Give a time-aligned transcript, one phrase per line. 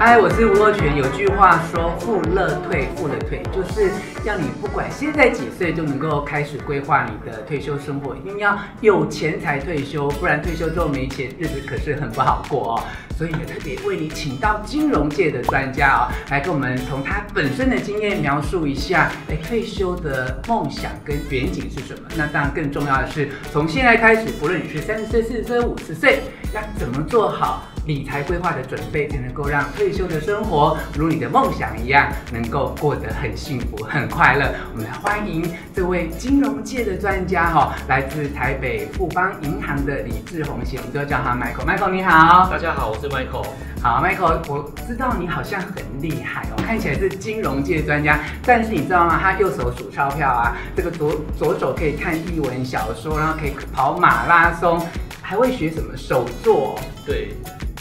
[0.00, 0.96] 嗨，我是吴若权。
[0.96, 3.90] 有句话说“富乐退，富乐退”，就是
[4.22, 8.14] 要你不管现在几岁，就能够开始规划你的退休生活。
[8.14, 12.82] 一定要有钱才退休，不然退休之后没钱，日子可是很不好过哦。
[13.16, 22.08] 所以也特别为你请到金融界的专家哦，来跟我们从他本身的经验描述一下，哎，退休的梦想跟远景是什么？
[22.16, 26.20] 那当然更重要的是，从现在开始，不论你是三十岁、四十岁、五十岁，
[26.54, 27.64] 要怎么做好？
[27.88, 34.54] 理财规划的准备，才能够让退休的生活如你的梦想一样，能够过得很幸福、很快乐。
[34.74, 41.64] 我们来欢迎这位金融界的专家哈，来自台北富邦银行的李志宏先生，我们都叫他 Michael。
[41.64, 43.46] Michael 你好，大家好，我是 Michael。
[43.80, 49.18] 好，Michael，我知道你好像很厉害哦，看起来是金融界专家，但是你知道吗？
[49.18, 54.78] 他右手数钞票啊，这个左左手可以看艺文小说，然后可以跑马拉松，
[55.22, 56.78] 还会学什么手作？
[57.06, 57.32] 对。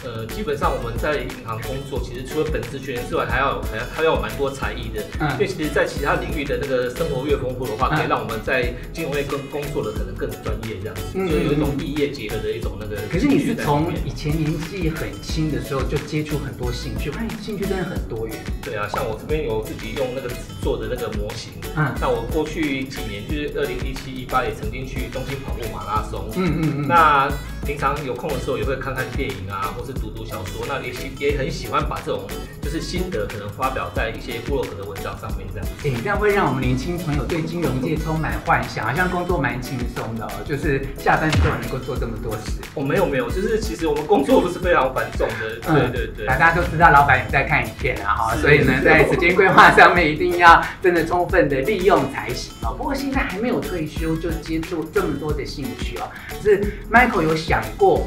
[0.08, 5.04] 呃，基本上我们在银行工作，其实除了本职学员之外，还要还要还要有蛮多才艺的。
[5.20, 11.02] 嗯，因为其实，在其他领域的那个生活越丰富的话，可以让我们在金融业更工作的可能更专业这样子。
[11.14, 12.96] 嗯，就有一种异业结合的一种那个。
[13.12, 18.38] 可是你是从以前年纪很轻的时候就接触很多兴趣，发现兴趣真的很多元。
[18.64, 21.52] 对啊，像我这边有自己用那个纸做的那个模型。
[21.76, 26.30] 嗯，那我过去几年就是二零一七一八也曾经去东京跑过马拉松。
[26.36, 26.88] 嗯嗯嗯。
[26.88, 27.30] 那
[27.66, 30.66] 平常有空的时候也会看看电影啊，或是读读小说。
[30.68, 32.26] 那也喜也很喜欢把这种
[32.62, 35.68] 就是心得可能发表在一些部落格的文章上面这样。
[35.80, 42.62] 哎、欸，这样会让我们年轻朋友对金融界充满幻想，好像工作蛮轻松的哦，就是下班之后能够做这么多事。
[42.76, 45.60] 哦，没有没有，就是其实我们工作不是非常繁重的。
[45.60, 46.26] 对对对。
[46.26, 52.76] 大家都知道老板也在看影片啊哈，所以呢，在时间规划上面一定要真的充分的利用才行哦。
[52.78, 56.10] 不过现在还没有退休就接触这么多的兴趣哦，
[56.42, 58.06] 是 Michael 有想过，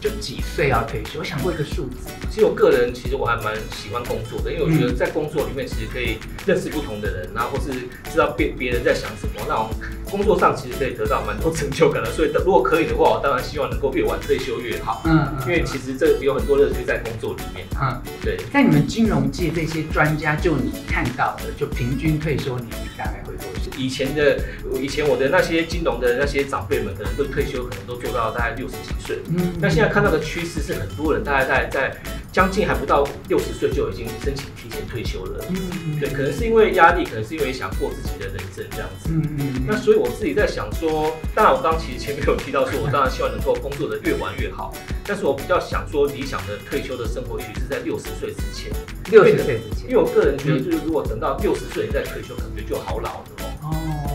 [0.00, 1.18] 就几岁要退休？
[1.20, 2.10] 我想过一个数字。
[2.30, 7.72] 其实我个人，其实我还蛮喜欢工作的，因为我觉得在工作里面，其实可以认识不同的人，然后或是
[8.12, 9.42] 知道别别人在想什么。
[9.48, 9.70] 那种
[10.10, 12.10] 工作上其实可以得到蛮多 成就感的。
[12.12, 15.02] 所以，如果可以的话，我当然希望能够越晚退休越好。
[15.06, 17.66] 嗯，因为其实这有很多乐趣在工作里面。
[17.80, 18.36] 嗯，对。
[18.52, 23.70] 在你们金融界这些专家，就你看到的，就平均退休年龄大概会多少？
[23.78, 24.38] 以前的，
[24.80, 29.18] 以前我的那些金融的那些长辈们，可能都退休，可能都做到大概六十几岁。
[29.28, 31.96] 嗯，那现在看到的趋势是，很多人大概在在
[32.32, 35.44] 将近还不到六十岁就已经申请提前退休了。
[35.48, 39.08] 嗯，对，可能是因为压力，可能是因为想过自己的人生这样子。
[39.08, 39.64] 嗯嗯。
[39.66, 44.72] 那所以我自己在想说，当然我刚刚其实前面有提到说，我当然希望能够工作的越晚越好，
[45.04, 48.70] 但是我比较想说，理想的退休的生活也许是在六十岁之前。
[49.10, 53.24] 六十岁之前，因为我个人觉得，就是如果等到六十岁再退休，感觉就好老了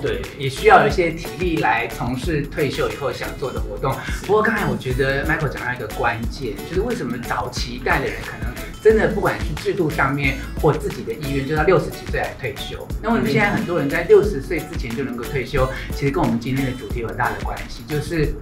[0.02, 3.96] 对，也需要有一些体力来从事退休以后想做的活动。
[4.26, 8.52] 不过刚才我觉得 Michael 讲到一个关键，就是为什么早期一代的人可能
[8.82, 12.88] 真的不管是制度上面或自己的意愿，就到六十几岁来退休。
[13.02, 15.70] 那为什么现在很多人在六十岁之前就能够退休？
[15.96, 18.34] 其实跟我们今天的主题有很大的关系，就是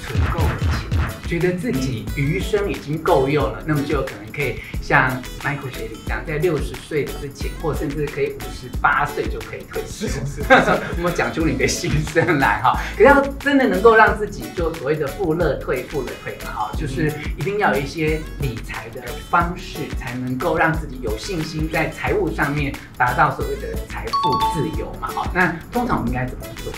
[0.00, 0.87] 存够了钱，
[1.28, 4.28] 觉得自己余生已经够用了，那么就有可能。
[4.38, 10.06] 可以像 Michael 学理这样，在六十岁之前，或甚至可以五十八岁就可以退休。
[10.06, 10.42] 是是，
[10.96, 12.78] 我们讲出你的心声来哈。
[12.92, 25.28] 可是要真的能够让自己就所谓的富乐退，富乐退嘛哈，就是一定要有一些理财的方式，才能够让自己有信心在财务上面达到所谓的财富自由嘛哈。
[25.34, 26.72] 那通常我们应该怎么做？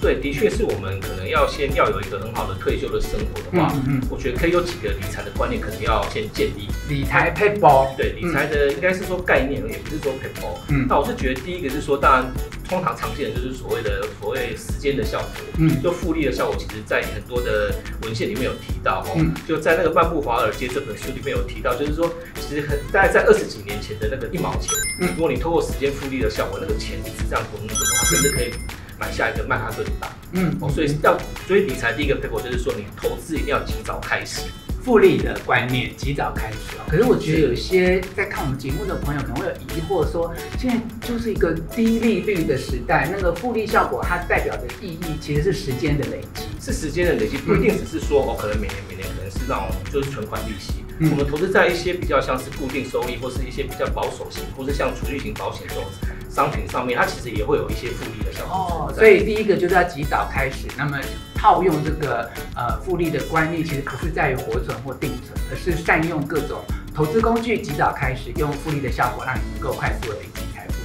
[0.00, 6.68] 对，的确是我们可能要先要有一个很好的退休的生活的话，嗯嗯，我觉得可以有几个理财的观念，可能要先建立。
[6.88, 10.58] 理财撇步，对，理财的应该是说概念，也不是说撇步。
[10.68, 12.32] 嗯，那我是觉得第一个是说，当然
[12.68, 28.50] 通常常见的就是所谓的所谓时间的效果，嗯，就复利的效果，其实在很多的文献里面有提到哦，嗯，就在那个《漫步华尔街》这本书里面有提到，就是说其实很大概在二十几年前的那个一毛钱，嗯，如果你透过时间复利的效果，那个钱一直这样滚滚的话，甚至可以。
[29.00, 31.18] 买下一个曼哈顿大，嗯，哦，所以要
[31.48, 34.42] 所以理财第一个 paper 就是说，你投资一定要及早开始，
[34.84, 36.76] 复利的观念及早开始。
[36.86, 50.84] 可是我觉得有一些在看我们节目的朋友可能会有疑惑，说现在就是一个低利率的时代，那个复利效果它代表的意义其实是时间的累积，是时间的累积，不一定只是说哦，可能每年每年可能是那种就是存款利息。
[51.10, 55.84] 我们投资在一些比较像是固定收益，或是一些比较保守型，或是像储蓄型保险这种。
[56.30, 58.54] 商品上面，它其实也会有一些复利的效果。
[58.54, 60.98] 哦，所以第一个就是要及早开始，那么
[61.34, 66.60] 套用这个呃复利的观念，其实不是在于活存或定存，而是善用各种
[66.94, 70.18] 投资工具，及早开始用复利的效果，让你能够快速的。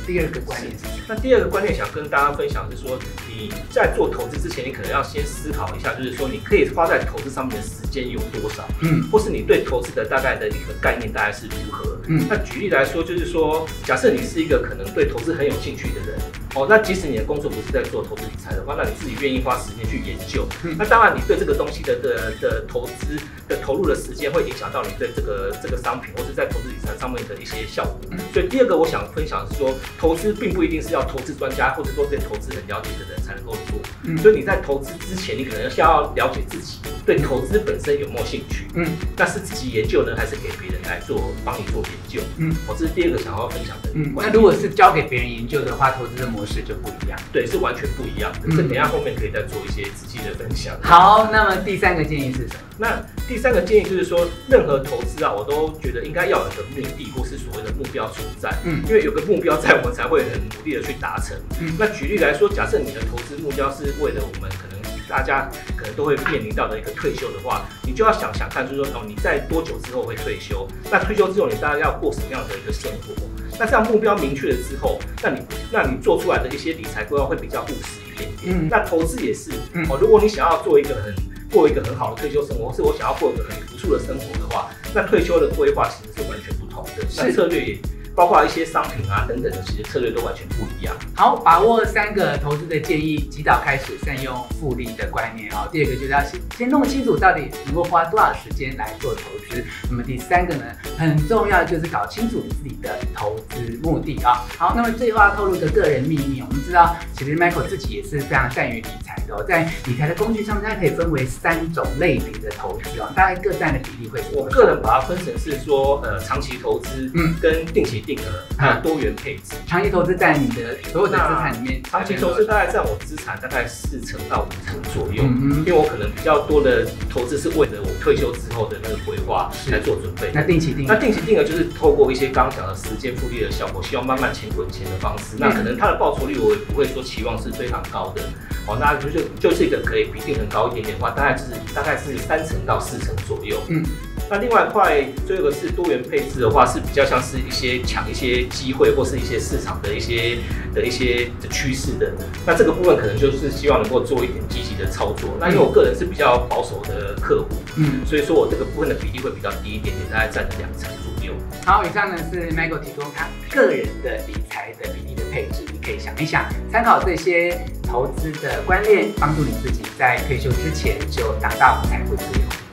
[0.06, 0.72] 第二个观念。
[0.78, 2.98] 是，那第二个观念想跟大家分享是说，
[3.28, 16.20] 你在做投资之前，你可能要先思考一下，就是说你可以花在投资上面的时间有多少，嗯，或是你对投资的大概的一个概念大概是如何，嗯，那举例来说，就是说，假设你是一个可能对投资很有兴趣的人。
[16.56, 28.00] 哦，那即使你的工作不是在做投资理财的话，那你自己愿意花时间去研究，嗯、那当然你对这个东西的的的投资的投入的时间会影响到你对这个这个商品或是在投资理财上面的一些效果。
[28.12, 33.78] 嗯、所以第二个我想分享的是说，投资并不一定是要投资专家或者说对投资很了解的人才能够做。
[34.04, 38.68] 嗯，所以你在投资之前，你可能先要了解自己对投资本身有没有兴趣。
[38.76, 38.88] 嗯，
[39.18, 42.22] 那是自己研究呢，还是给别人来做帮你做研究？
[42.38, 43.90] 嗯，我这是第二个想要分享的。
[43.94, 46.56] 嗯，那如果是交给别人研究的话，投资的模式。
[46.56, 48.48] 是就不一样，对，是完全不一样的。
[48.48, 50.74] 这、嗯、等一下后面可以再做一些仔细的分享。
[50.82, 52.60] 好，那么第三个建议是什么？
[52.78, 58.50] 那第三个建议就是说，任何投资啊，我都觉得应该要有个目的，或是所谓的目标存在。
[58.64, 61.36] 嗯，因为有个目标在，我们才会很努力的去达成。
[61.60, 70.66] 嗯，那举例来说，假设你的投资目标是为了我们可能大家可能都会面临到的一个退休的话，你就要想想看，就是说哦，你在多久之后会退休？
[70.90, 73.14] 那退休之后，你大概要过什么样的一个生活？
[73.60, 75.42] 那这样目标明确了之后，那你
[75.72, 78.56] 那你做出来的一些理财规划会比较务实一点点。
[78.56, 79.52] 嗯，那投资也是。
[79.74, 81.16] 嗯，哦，如果你想要做一个很
[81.52, 87.06] 过一个很好的退休生活，或是我想要过一个很不错的生活的话，那退休的规划其实是完全不同的。
[87.18, 87.78] 那策略也。
[88.16, 90.96] 包括一些商品啊等等的，其实策略都完全不一样。
[91.16, 95.68] 好，把握三个投资的建议，及早开始，善用复利的观念啊。
[95.72, 99.64] 第二个就是要先先弄清楚到底能够花多少时间来做投资。
[99.90, 100.64] 那么第三个呢，
[100.98, 104.46] 很重要就是搞清楚你自己的投资目的啊。
[104.58, 108.88] 好，那么最后要透露一个个人秘密，我们知道其实 Michael 自己也是非常善于理
[109.28, 114.28] 财的，在理财的工具上面，它可以分为三种类别的投资啊，大概各占的比例会是？
[114.36, 117.96] 我个人把它分成是说，呃，长期投资，嗯，跟定期。
[118.06, 125.24] 定额还有多元配置，长期投资在你的所有的资产里面，长期投资大概占我资产大概四成到五成左右。
[125.24, 130.30] 因为我可能比较多的投资是为了我退休之后的那个规划来做准备。
[130.36, 135.38] 那定期定额，那定期定额就是透过一些刚刚讲的时间复利的效果，希望慢慢钱滚钱的方式。
[135.38, 138.22] 嗯、那可能它的报酬率我也不会说期望是非常高的。
[138.68, 143.58] 哦，那就就就是一个可以比定很高一点点的话，大概是大概是三成到四成左右。
[143.70, 143.84] 嗯。
[144.28, 150.40] 那另外一块，最后一个是多元配置的话，是比较像是一些抢一些机会，或是一些市场的一些
[150.74, 152.12] 的一些的趋势的。
[152.44, 155.38] 那这个部分可能就是希望能够做一点积极的操作。
[155.40, 161.32] 那因为我个人是比较保守的客户，嗯，所以说我这个部分的比例会比较低一点点，大概占两成左右。
[161.64, 165.05] 好，以上呢是 Michael 提供他个人的理财的比
[165.36, 172.65] 配置，你可以想一想，参考这些投资的观念，帮助你自己在退休之前就达到财富自由。